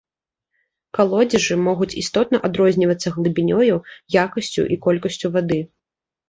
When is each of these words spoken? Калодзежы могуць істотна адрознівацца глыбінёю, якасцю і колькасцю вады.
Калодзежы 0.97 1.57
могуць 1.67 1.95
істотна 2.03 2.39
адрознівацца 2.49 3.07
глыбінёю, 3.19 3.77
якасцю 4.23 4.67
і 4.75 4.81
колькасцю 4.89 5.27
вады. 5.39 5.61